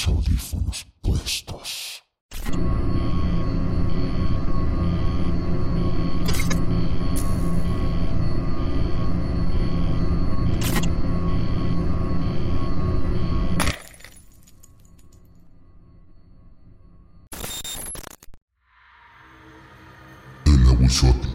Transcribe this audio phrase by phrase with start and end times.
[0.00, 2.02] los audífonos puestos.
[20.46, 21.28] El aguizote.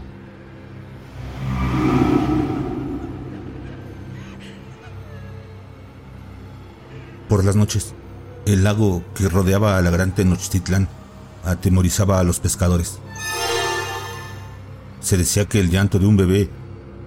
[7.28, 7.94] Por las noches,
[8.46, 10.88] el lago que rodeaba a la gran Tenochtitlán
[11.44, 12.98] atemorizaba a los pescadores.
[15.00, 16.48] Se decía que el llanto de un bebé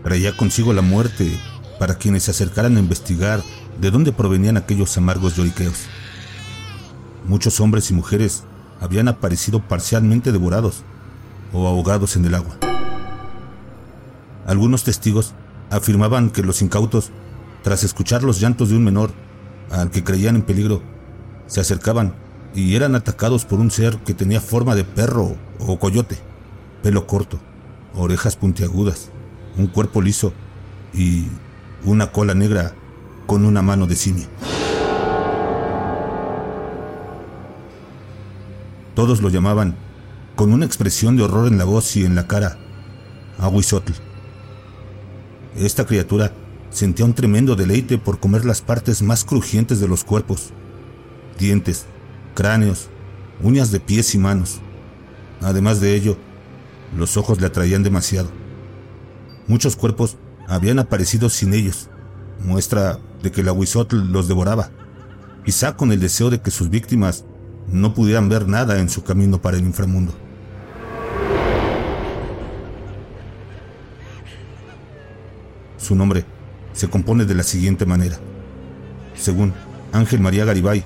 [0.03, 1.31] traía consigo la muerte
[1.79, 3.41] para quienes se acercaran a investigar
[3.79, 5.85] de dónde provenían aquellos amargos lloriqueos.
[7.25, 8.43] Muchos hombres y mujeres
[8.81, 10.83] habían aparecido parcialmente devorados
[11.53, 12.57] o ahogados en el agua.
[14.45, 15.33] Algunos testigos
[15.69, 17.11] afirmaban que los incautos,
[17.63, 19.11] tras escuchar los llantos de un menor
[19.71, 20.81] al que creían en peligro,
[21.49, 22.13] se acercaban
[22.55, 26.17] y eran atacados por un ser que tenía forma de perro o coyote,
[26.81, 27.39] pelo corto,
[27.93, 29.09] orejas puntiagudas,
[29.57, 30.31] un cuerpo liso
[30.93, 31.25] y
[31.83, 32.73] una cola negra
[33.25, 34.27] con una mano de simio.
[38.95, 39.75] Todos lo llamaban,
[40.35, 42.57] con una expresión de horror en la voz y en la cara,
[43.39, 43.93] Aguizotl.
[45.57, 46.31] Esta criatura
[46.69, 50.53] sentía un tremendo deleite por comer las partes más crujientes de los cuerpos,
[51.39, 51.85] dientes,
[52.35, 52.89] cráneos,
[53.41, 54.59] uñas de pies y manos.
[55.41, 56.17] Además de ello,
[56.95, 58.29] los ojos le atraían demasiado.
[59.47, 61.89] Muchos cuerpos habían aparecido sin ellos,
[62.39, 64.69] muestra de que el aguizotl los devoraba,
[65.45, 67.25] quizá con el deseo de que sus víctimas
[67.71, 70.13] no pudieran ver nada en su camino para el inframundo.
[75.77, 76.25] Su nombre
[76.73, 78.19] se compone de la siguiente manera.
[79.15, 79.53] Según
[79.91, 80.83] Ángel María Garibay,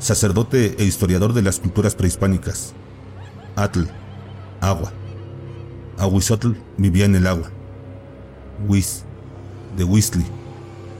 [0.00, 2.72] sacerdote e historiador de las culturas prehispánicas.
[3.54, 3.84] Atl,
[4.60, 4.92] agua.
[5.98, 7.50] Aguizotl vivía en el agua.
[8.66, 9.04] Whis,
[9.76, 10.24] de Whistly,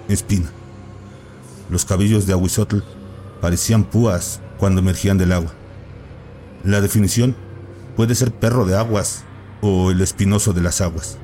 [0.08, 0.50] espina.
[1.70, 2.80] Los cabellos de Aguizotl
[3.40, 5.52] parecían púas cuando emergían del agua.
[6.62, 7.34] La definición
[7.96, 9.24] puede ser perro de aguas
[9.62, 11.16] o el espinoso de las aguas.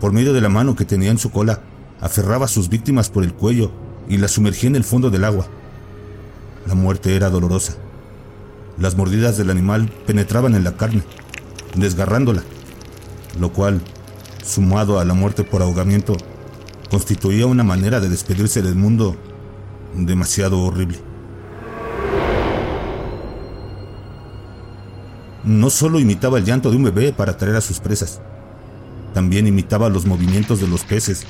[0.00, 1.60] Por medio de la mano que tenía en su cola,
[2.00, 3.72] aferraba a sus víctimas por el cuello
[4.08, 5.46] y las sumergía en el fondo del agua.
[6.66, 7.74] La muerte era dolorosa.
[8.78, 11.02] Las mordidas del animal penetraban en la carne,
[11.74, 12.42] desgarrándola,
[13.38, 13.80] lo cual,
[14.44, 16.16] sumado a la muerte por ahogamiento,
[16.90, 19.16] constituía una manera de despedirse del mundo
[19.94, 20.98] demasiado horrible.
[25.44, 28.20] No solo imitaba el llanto de un bebé para atraer a sus presas,
[29.14, 31.24] también imitaba los movimientos de los peces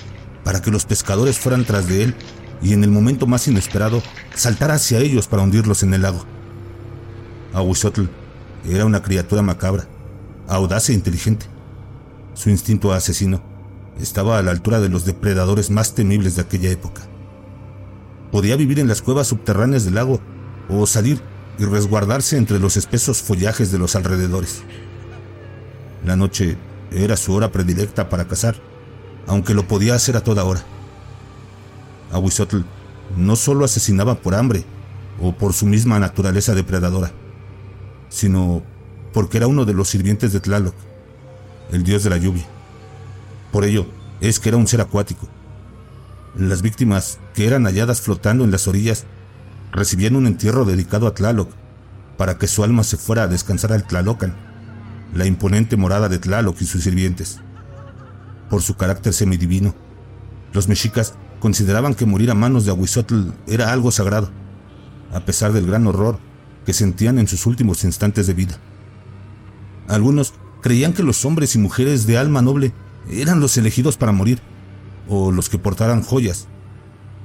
[0.44, 2.14] para que los pescadores fueran tras de él
[2.62, 4.02] y en el momento más inesperado
[4.34, 6.24] saltara hacia ellos para hundirlos en el lago.
[7.54, 8.04] Aguizotl
[8.68, 9.86] era una criatura macabra,
[10.48, 11.46] audaz e inteligente.
[12.34, 13.42] Su instinto asesino
[14.00, 17.02] estaba a la altura de los depredadores más temibles de aquella época.
[18.30, 20.20] Podía vivir en las cuevas subterráneas del lago
[20.68, 21.20] o salir
[21.58, 24.62] y resguardarse entre los espesos follajes de los alrededores.
[26.04, 26.56] La noche
[26.92, 28.56] era su hora predilecta para cazar,
[29.26, 30.64] aunque lo podía hacer a toda hora.
[32.12, 32.62] Aguizotl
[33.16, 34.64] no solo asesinaba por hambre
[35.20, 37.12] o por su misma naturaleza depredadora,
[38.08, 38.62] sino
[39.12, 40.74] porque era uno de los sirvientes de Tlaloc,
[41.72, 42.46] el dios de la lluvia.
[43.52, 43.86] Por ello
[44.20, 45.28] es que era un ser acuático.
[46.36, 49.04] Las víctimas que eran halladas flotando en las orillas
[49.72, 51.50] recibían un entierro dedicado a Tlaloc
[52.16, 54.36] para que su alma se fuera a descansar al Tlalocan,
[55.14, 57.40] la imponente morada de Tlaloc y sus sirvientes.
[58.48, 59.74] Por su carácter semidivino,
[60.52, 64.30] los mexicas consideraban que morir a manos de Aguizotl era algo sagrado,
[65.12, 66.18] a pesar del gran horror
[66.64, 68.58] que sentían en sus últimos instantes de vida.
[69.88, 72.72] Algunos creían que los hombres y mujeres de alma noble
[73.10, 74.40] eran los elegidos para morir,
[75.08, 76.46] o los que portaran joyas,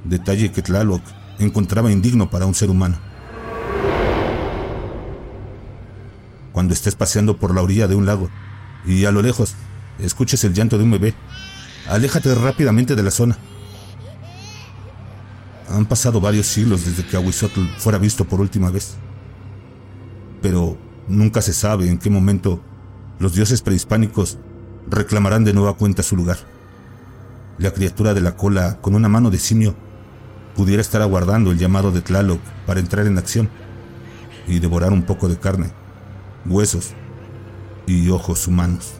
[0.04, 1.02] detalle que Tlaloc
[1.38, 2.98] encontraba indigno para un ser humano.
[6.52, 8.30] Cuando estés paseando por la orilla de un lago
[8.86, 9.54] y a lo lejos
[9.98, 11.14] escuches el llanto de un bebé,
[11.88, 13.38] aléjate rápidamente de la zona.
[15.76, 18.94] Han pasado varios siglos desde que Aguizotl fuera visto por última vez.
[20.40, 22.62] Pero nunca se sabe en qué momento
[23.18, 24.38] los dioses prehispánicos
[24.88, 26.38] reclamarán de nueva cuenta su lugar.
[27.58, 29.76] La criatura de la cola con una mano de simio
[30.54, 33.50] pudiera estar aguardando el llamado de Tlaloc para entrar en acción
[34.48, 35.72] y devorar un poco de carne,
[36.46, 36.94] huesos
[37.86, 38.94] y ojos humanos.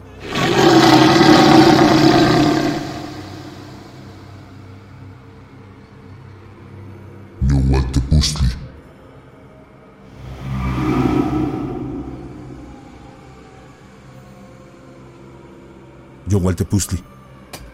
[16.27, 16.99] Yo, Walter Pustli.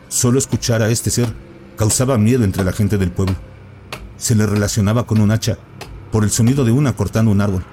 [0.09, 1.33] Solo escuchar a este ser
[1.75, 3.35] causaba miedo entre la gente del pueblo.
[4.17, 5.57] Se le relacionaba con un hacha
[6.11, 7.63] por el sonido de una cortando un árbol.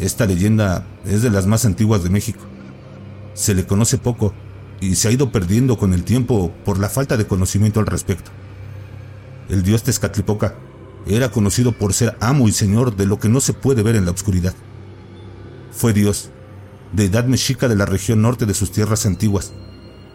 [0.00, 2.44] Esta leyenda es de las más antiguas de México.
[3.34, 4.32] Se le conoce poco
[4.80, 8.30] y se ha ido perdiendo con el tiempo por la falta de conocimiento al respecto.
[9.48, 10.56] El dios Tezcatlipoca
[11.06, 14.04] era conocido por ser amo y señor de lo que no se puede ver en
[14.04, 14.54] la oscuridad.
[15.70, 16.30] Fue dios,
[16.92, 19.52] deidad mexica de la región norte de sus tierras antiguas,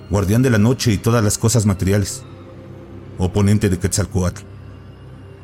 [0.09, 2.23] guardián de la noche y todas las cosas materiales,
[3.17, 4.43] oponente de Quetzalcoatl.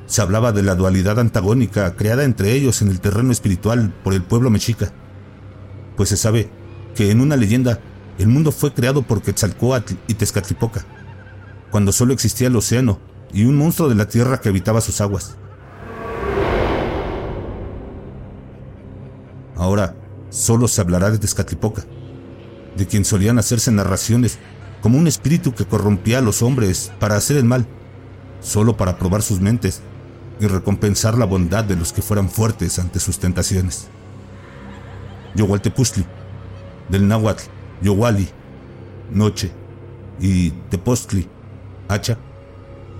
[0.06, 4.24] Se hablaba de la dualidad antagónica creada entre ellos en el terreno espiritual por el
[4.24, 4.92] pueblo mexica,
[5.96, 6.50] pues se sabe
[6.96, 7.80] que en una leyenda
[8.18, 10.86] el mundo fue creado por Quetzalcoatl y Tezcatlipoca,
[11.70, 13.00] cuando solo existía el océano
[13.32, 15.36] y un monstruo de la tierra que habitaba sus aguas.
[19.56, 19.96] Ahora
[20.30, 21.84] solo se hablará de Tezcatlipoca,
[22.76, 24.40] de quien solían hacerse narraciones
[24.82, 27.68] como un espíritu que corrompía a los hombres para hacer el mal,
[28.42, 29.82] solo para probar sus mentes
[30.40, 33.88] y recompensar la bondad de los que fueran fuertes ante sus tentaciones.
[35.36, 36.06] Yohualtepustli,
[36.90, 37.44] del náhuatl,
[37.82, 38.28] Yowali,
[39.12, 39.52] noche,
[40.20, 41.28] y Tepostli,
[41.88, 42.18] hacha,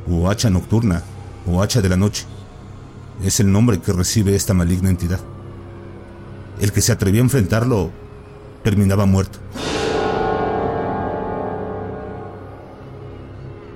[0.10, 1.04] o hacha nocturna,
[1.46, 2.26] o hacha de la noche.
[3.24, 5.20] Es el nombre que recibe esta maligna entidad.
[6.62, 7.92] El que se atrevía a enfrentarlo
[8.64, 9.40] terminaba muerto.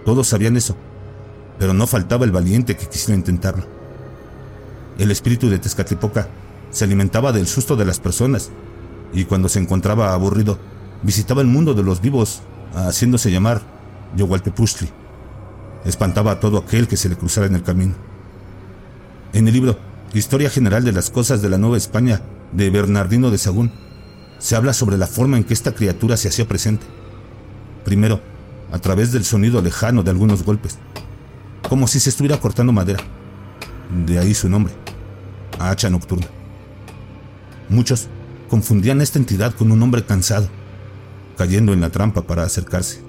[0.06, 0.76] Todos sabían eso,
[1.60, 3.66] pero no faltaba el valiente que quisiera intentarlo.
[4.98, 6.28] El espíritu de Tezcatlipoca
[6.72, 8.52] se alimentaba del susto de las personas
[9.14, 10.58] y cuando se encontraba aburrido,
[11.04, 12.42] visitaba el mundo de los vivos,
[12.76, 13.62] haciéndose llamar
[14.16, 15.02] Yohualtepustli
[15.86, 17.94] espantaba a todo aquel que se le cruzara en el camino.
[19.34, 19.78] En el libro
[20.14, 22.22] Historia General de las Cosas de la Nueva España
[22.52, 23.72] de Bernardino de Sagún,
[24.40, 26.86] se habla sobre la forma en que esta criatura se hacía presente.
[27.86, 28.22] Primero,
[28.72, 30.78] a través del sonido lejano de algunos golpes,
[31.68, 33.00] como si se estuviera cortando madera.
[34.06, 34.74] De ahí su nombre,
[35.60, 36.28] hacha nocturna.
[37.70, 38.08] Muchos
[38.50, 40.50] confundían esta entidad con un hombre cansado,
[41.38, 43.02] cayendo en la trampa para acercarse.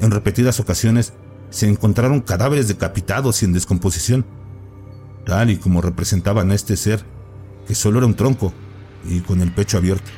[0.00, 1.12] En repetidas ocasiones
[1.50, 4.24] se encontraron cadáveres decapitados y en descomposición,
[5.24, 7.04] tal y como representaban a este ser,
[7.66, 8.52] que solo era un tronco
[9.04, 10.10] y con el pecho abierto.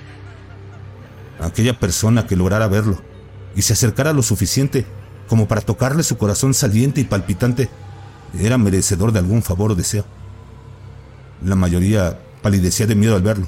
[1.40, 2.98] Aquella persona que lograra verlo
[3.56, 4.86] y se acercara lo suficiente
[5.28, 7.68] como para tocarle su corazón saliente y palpitante,
[8.38, 10.04] era merecedor de algún favor o deseo.
[11.42, 13.46] La mayoría palidecía de miedo al verlo.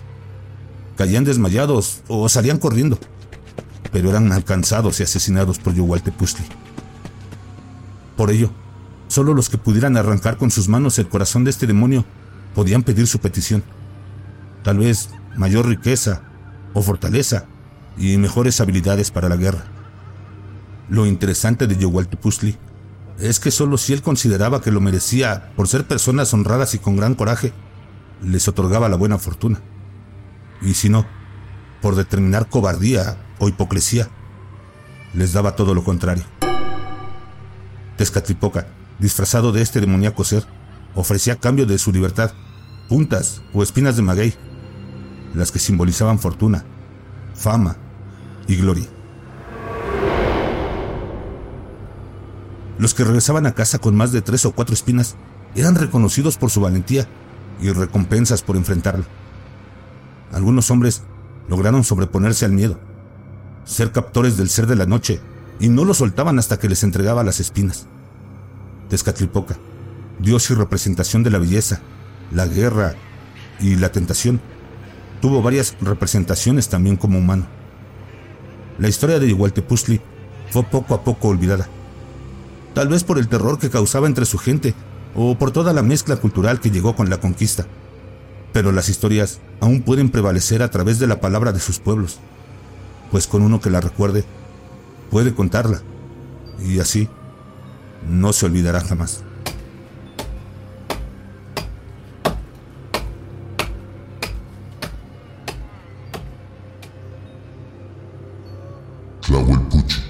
[0.97, 2.99] Caían desmayados o salían corriendo,
[3.97, 6.45] pero eran alcanzados y asesinados por Yowaltepustli.
[8.15, 8.51] Por ello,
[9.09, 12.05] solo los que pudieran arrancar con sus manos el corazón de este demonio
[12.55, 13.65] podían pedir su petición.
[14.63, 16.21] Tal vez mayor riqueza
[16.75, 17.47] o fortaleza
[17.97, 19.65] y mejores habilidades para la guerra.
[20.91, 22.55] Lo interesante de Yohualtepustli
[23.19, 26.97] es que solo si él consideraba que lo merecía por ser personas honradas y con
[26.97, 27.55] gran coraje,
[28.23, 29.63] les otorgaba la buena fortuna.
[30.61, 31.07] Y si no,
[31.81, 34.09] por determinar cobardía o hipocresía,
[35.15, 36.25] les daba todo lo contrario.
[37.97, 38.67] Tezcatlipoca,
[38.99, 40.45] disfrazado de este demoníaco ser,
[40.95, 42.33] ofrecía a cambio de su libertad
[42.89, 44.35] puntas o espinas de maguey,
[45.35, 46.65] las que simbolizaban fortuna,
[47.35, 47.77] fama
[48.47, 48.87] y gloria.
[52.79, 55.17] Los que regresaban a casa con más de tres o cuatro espinas
[55.55, 57.09] eran reconocidos por su valentía
[57.61, 59.05] y recompensas por enfrentarlo.
[60.33, 61.03] Algunos hombres
[61.49, 62.79] lograron sobreponerse al miedo,
[63.67, 65.21] ser captores del ser de la noche
[65.61, 67.87] y no lo soltaban hasta que les entregaba las espinas.
[68.89, 69.59] Tezcatlipoca,
[70.19, 71.81] dios y representación de la belleza,
[72.33, 72.95] la guerra
[73.61, 74.41] y la tentación,
[75.21, 77.47] tuvo varias representaciones también como humano.
[78.79, 80.01] La historia de Igualtepuzli
[80.51, 81.69] fue poco a poco olvidada,
[82.75, 84.75] tal vez por el terror que causaba entre su gente
[85.15, 87.67] o por toda la mezcla cultural que llegó con la conquista.
[88.53, 92.21] Pero las historias aún pueden prevalecer a través de la palabra de sus pueblos,
[93.11, 94.25] pues con uno que la recuerde
[95.11, 95.83] puede contarla
[96.59, 97.09] y así
[98.09, 99.23] no se olvidará jamás.
[109.27, 110.03] Tlahuelpuchi.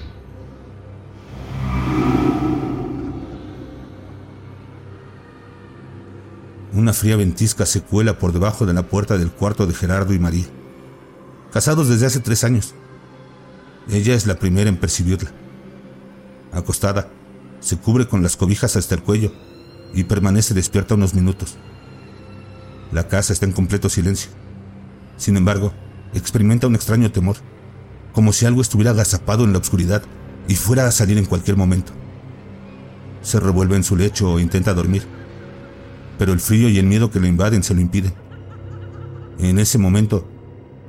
[6.73, 10.19] Una fría ventisca se cuela por debajo de la puerta del cuarto de Gerardo y
[10.19, 10.45] María,
[11.51, 12.75] casados desde hace tres años.
[13.89, 15.31] Ella es la primera en percibirla.
[16.51, 17.09] Acostada,
[17.59, 19.31] se cubre con las cobijas hasta el cuello
[19.93, 21.57] y permanece despierta unos minutos.
[22.91, 24.31] La casa está en completo silencio.
[25.17, 25.73] Sin embargo,
[26.13, 27.37] experimenta un extraño temor,
[28.13, 30.03] como si algo estuviera agazapado en la oscuridad
[30.47, 31.93] y fuera a salir en cualquier momento.
[33.21, 35.03] Se revuelve en su lecho e intenta dormir,
[36.17, 38.13] pero el frío y el miedo que lo invaden se lo impiden.
[39.39, 40.27] En ese momento,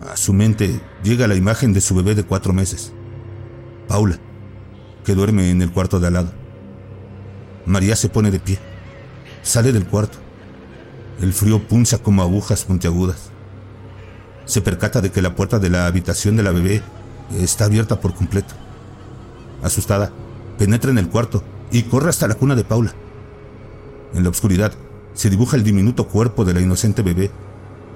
[0.00, 2.92] a su mente llega la imagen de su bebé de cuatro meses,
[3.86, 4.18] Paula,
[5.04, 6.32] que duerme en el cuarto de al lado.
[7.66, 8.58] María se pone de pie,
[9.42, 10.18] sale del cuarto.
[11.20, 13.30] El frío punza como agujas puntiagudas.
[14.44, 16.82] Se percata de que la puerta de la habitación de la bebé
[17.38, 18.54] está abierta por completo.
[19.62, 20.12] Asustada,
[20.58, 22.94] penetra en el cuarto y corre hasta la cuna de Paula.
[24.14, 24.72] En la oscuridad
[25.12, 27.30] se dibuja el diminuto cuerpo de la inocente bebé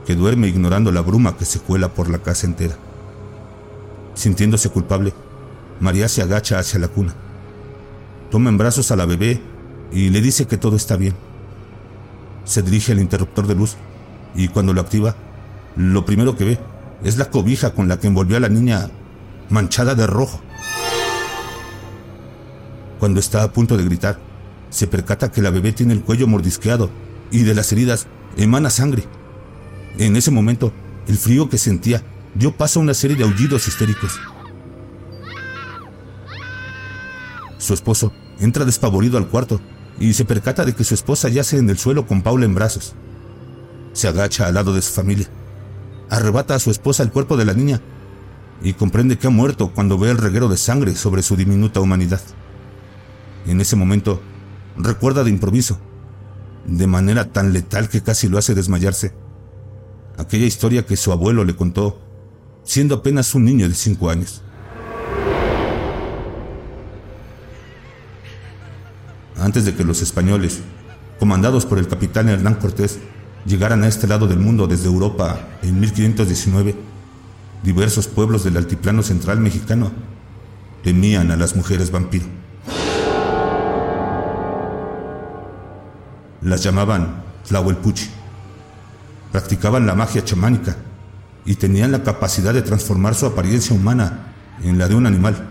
[0.05, 2.77] que duerme ignorando la bruma que se cuela por la casa entera.
[4.15, 5.13] Sintiéndose culpable,
[5.81, 7.15] María se agacha hacia la cuna.
[8.31, 9.41] Toma en brazos a la bebé
[9.93, 11.15] y le dice que todo está bien.
[12.45, 13.77] Se dirige al interruptor de luz
[14.35, 15.15] y cuando lo activa,
[15.77, 16.59] lo primero que ve
[17.05, 18.91] es la cobija con la que envolvió a la niña
[19.51, 20.41] manchada de rojo.
[22.99, 24.19] Cuando está a punto de gritar,
[24.71, 26.91] se percata que la bebé tiene el cuello mordisqueado
[27.31, 29.05] y de las heridas emana sangre.
[29.99, 30.73] En ese momento,
[31.09, 32.03] el frío que sentía
[32.35, 34.19] dio paso a una serie de aullidos histéricos.
[37.59, 39.61] Su esposo entra despavorido al cuarto
[39.99, 42.95] y se percata de que su esposa yace en el suelo con Paula en brazos.
[43.93, 45.29] Se agacha al lado de su familia,
[46.11, 47.81] arrebata a su esposa el cuerpo de la niña
[48.63, 52.21] y comprende que ha muerto cuando ve el reguero de sangre sobre su diminuta humanidad.
[53.47, 54.21] En ese momento,
[54.77, 55.79] recuerda de improviso,
[56.65, 59.15] de manera tan letal que casi lo hace desmayarse,
[60.17, 62.01] aquella historia que su abuelo le contó,
[62.65, 64.43] siendo apenas un niño de cinco años.
[69.39, 70.61] Antes de que los españoles,
[71.19, 72.99] comandados por el capitán Hernán Cortés,
[73.45, 76.77] llegaran a este lado del mundo desde Europa en 1519,
[77.63, 79.91] diversos pueblos del altiplano central mexicano
[80.85, 82.27] temían a las mujeres vampiro.
[86.41, 88.11] Las llamaban Tlahuelpuchi
[89.31, 90.77] practicaban la magia chamánica
[91.45, 95.49] y tenían la capacidad de transformar su apariencia humana en la de un animal,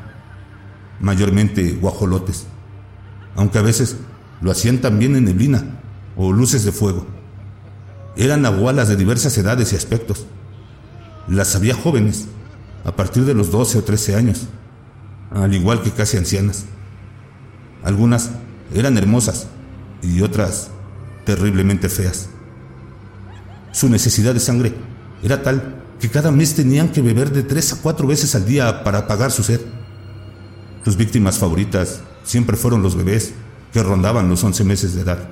[0.99, 2.45] mayormente guajolotes,
[3.35, 3.97] aunque a veces
[4.41, 5.79] lo hacían también en neblina
[6.15, 7.05] o luces de fuego.
[8.15, 10.25] Eran agualas de diversas edades y aspectos.
[11.27, 12.27] Las había jóvenes,
[12.83, 14.47] a partir de los 12 o 13 años,
[15.31, 16.65] al igual que casi ancianas.
[17.83, 18.31] Algunas
[18.73, 19.47] eran hermosas
[20.01, 20.71] y otras
[21.25, 22.29] terriblemente feas.
[23.71, 24.73] Su necesidad de sangre
[25.23, 28.83] era tal que cada mes tenían que beber de tres a cuatro veces al día
[28.83, 29.61] para apagar su sed.
[30.83, 33.33] Sus víctimas favoritas siempre fueron los bebés
[33.71, 35.29] que rondaban los once meses de edad.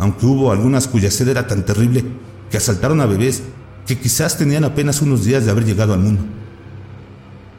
[0.00, 2.04] Aunque hubo algunas cuya sed era tan terrible
[2.50, 3.42] que asaltaron a bebés
[3.86, 6.24] que quizás tenían apenas unos días de haber llegado al mundo.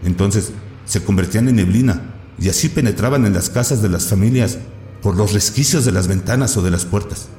[0.04, 0.52] Entonces
[0.86, 2.02] se convertían en neblina
[2.38, 4.58] y así penetraban en las casas de las familias
[5.02, 7.30] por los resquicios de las ventanas o de las puertas.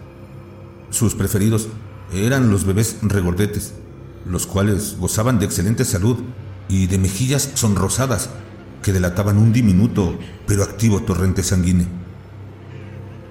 [0.88, 1.68] Sus preferidos
[2.12, 3.74] eran los bebés regordetes,
[4.26, 6.18] los cuales gozaban de excelente salud
[6.68, 8.30] y de mejillas sonrosadas
[8.82, 11.86] que delataban un diminuto pero activo torrente sanguíneo.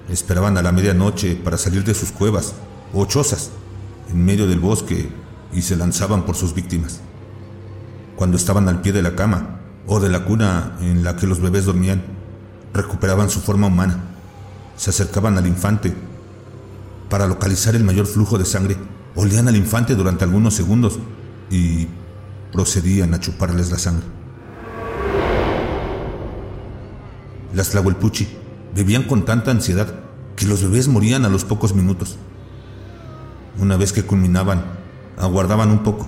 [0.08, 2.54] Esperaban a la medianoche para salir de sus cuevas
[2.92, 3.50] o chozas
[4.10, 5.08] en medio del bosque
[5.52, 7.00] y se lanzaban por sus víctimas.
[8.16, 11.40] Cuando estaban al pie de la cama o de la cuna en la que los
[11.40, 12.02] bebés dormían,
[12.72, 13.98] recuperaban su forma humana,
[14.76, 15.94] se acercaban al infante
[17.08, 18.76] para localizar el mayor flujo de sangre,
[19.14, 20.98] olían al infante durante algunos segundos
[21.50, 21.88] y
[22.52, 24.06] procedían a chuparles la sangre.
[27.54, 28.28] Las Tlahuelpuchi
[28.74, 29.92] bebían con tanta ansiedad
[30.36, 32.16] que los bebés morían a los pocos minutos.
[33.58, 34.64] Una vez que culminaban,
[35.18, 36.06] aguardaban un poco,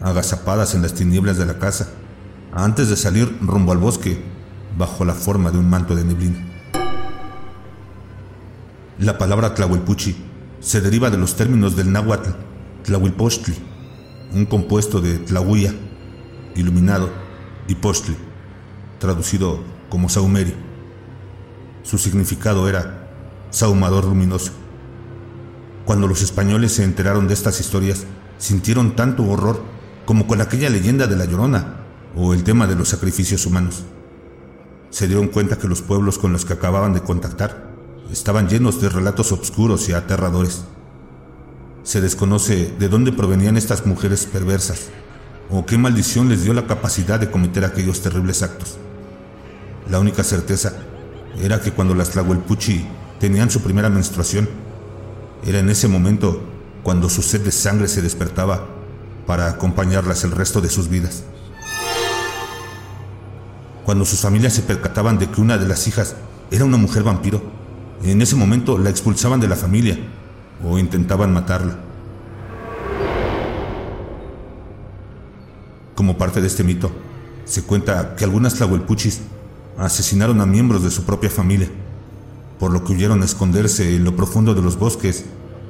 [0.00, 1.88] agazapadas en las tinieblas de la casa,
[2.52, 4.22] antes de salir rumbo al bosque
[4.76, 6.46] bajo la forma de un manto de neblina.
[8.98, 10.29] La palabra Tlahuelpuchi
[10.60, 12.30] se deriva de los términos del náhuatl
[12.84, 13.54] Tlahuilpostli,
[14.32, 15.74] un compuesto de Tlahuia,
[16.54, 17.10] iluminado,
[17.68, 18.16] y Postli,
[18.98, 20.54] traducido como Saumeri.
[21.82, 23.08] Su significado era
[23.50, 24.52] saumador luminoso.
[25.84, 28.06] Cuando los españoles se enteraron de estas historias,
[28.38, 29.62] sintieron tanto horror
[30.04, 31.76] como con aquella leyenda de la Llorona
[32.16, 33.84] o el tema de los sacrificios humanos.
[34.90, 37.69] Se dieron cuenta que los pueblos con los que acababan de contactar
[38.12, 40.64] estaban llenos de relatos oscuros y aterradores.
[41.82, 44.88] Se desconoce de dónde provenían estas mujeres perversas
[45.50, 48.78] o qué maldición les dio la capacidad de cometer aquellos terribles actos.
[49.88, 50.74] La única certeza
[51.40, 52.86] era que cuando las Tlahuelpuchi
[53.18, 54.48] tenían su primera menstruación,
[55.44, 56.42] era en ese momento
[56.82, 58.66] cuando su sed de sangre se despertaba
[59.26, 61.24] para acompañarlas el resto de sus vidas.
[63.84, 66.14] Cuando sus familias se percataban de que una de las hijas
[66.50, 67.59] era una mujer vampiro,
[68.02, 69.98] en ese momento la expulsaban de la familia
[70.64, 71.78] o intentaban matarla.
[75.94, 76.90] Como parte de este mito,
[77.44, 79.20] se cuenta que algunas tlahuelpuchis
[79.76, 81.68] asesinaron a miembros de su propia familia,
[82.58, 85.24] por lo que huyeron a esconderse en lo profundo de los bosques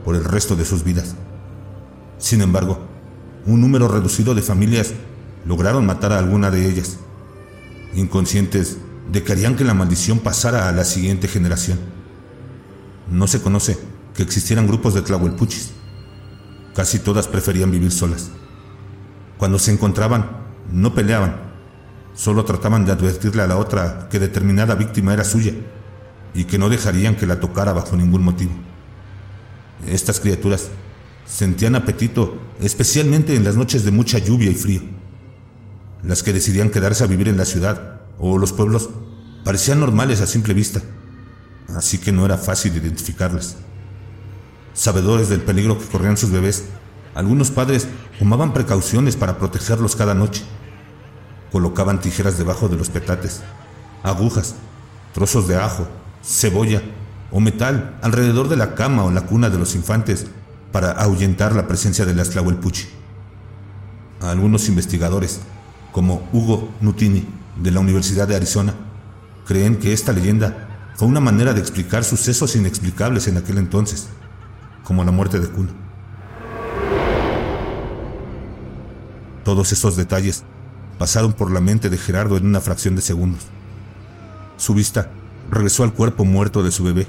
[0.05, 1.15] por el resto de sus vidas.
[2.19, 2.79] Sin embargo,
[3.47, 4.93] un número reducido de familias
[5.47, 6.99] lograron matar a alguna de ellas,
[7.95, 8.79] inconscientes
[9.11, 11.79] de que harían que la maldición pasara a la siguiente generación.
[13.11, 13.77] No se conoce
[14.15, 15.73] que existieran grupos de tlahuelpuchis.
[16.75, 18.31] Casi todas preferían vivir solas.
[19.37, 20.31] Cuando se encontraban,
[20.71, 21.35] no peleaban,
[22.15, 25.53] solo trataban de advertirle a la otra que determinada víctima era suya
[26.35, 28.53] y que no dejarían que la tocara bajo ningún motivo.
[29.89, 30.69] Estas criaturas
[31.27, 34.83] sentían apetito especialmente en las noches de mucha lluvia y frío.
[36.05, 38.91] Las que decidían quedarse a vivir en la ciudad o los pueblos
[39.45, 40.81] parecían normales a simple vista,
[41.77, 43.57] así que no era fácil identificarlas.
[44.75, 46.65] Sabedores del peligro que corrían sus bebés,
[47.15, 50.43] algunos padres tomaban precauciones para protegerlos cada noche.
[51.51, 53.43] Colocaban tijeras debajo de los petates,
[54.03, 54.55] agujas,
[55.13, 55.89] trozos de ajo,
[56.23, 56.83] cebolla
[57.31, 60.27] o metal alrededor de la cama o la cuna de los infantes
[60.73, 62.89] para ahuyentar la presencia de las Tlahuelpuchi.
[64.21, 65.41] Algunos investigadores,
[65.93, 68.75] como Hugo Nutini, de la Universidad de Arizona,
[69.47, 70.69] creen que esta leyenda
[71.01, 74.09] fue una manera de explicar sucesos inexplicables en aquel entonces,
[74.85, 75.71] como la muerte de Kuno.
[79.43, 80.45] Todos esos detalles
[80.99, 83.47] pasaron por la mente de Gerardo en una fracción de segundos.
[84.59, 85.11] Su vista
[85.51, 87.07] regresó al cuerpo muerto de su bebé.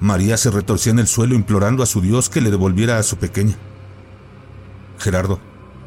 [0.00, 3.18] María se retorcía en el suelo implorando a su Dios que le devolviera a su
[3.18, 3.54] pequeña.
[4.98, 5.38] Gerardo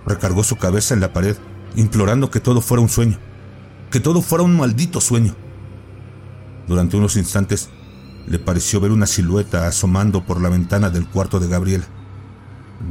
[0.05, 1.35] recargó su cabeza en la pared,
[1.75, 3.17] implorando que todo fuera un sueño,
[3.91, 5.35] que todo fuera un maldito sueño.
[6.67, 7.69] Durante unos instantes
[8.27, 11.85] le pareció ver una silueta asomando por la ventana del cuarto de Gabriela,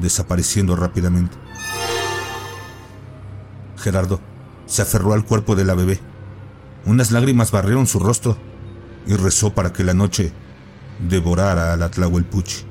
[0.00, 1.36] desapareciendo rápidamente.
[3.76, 4.20] Gerardo
[4.66, 6.00] se aferró al cuerpo de la bebé
[6.86, 8.36] unas lágrimas barrieron su rostro
[9.08, 10.32] y rezó para que la noche
[11.00, 12.64] devorara a la Tlahuelpuchi.